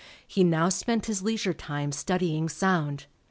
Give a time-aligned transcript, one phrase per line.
[0.27, 1.55] He now spent his leisure
[1.91, 3.05] studying sound.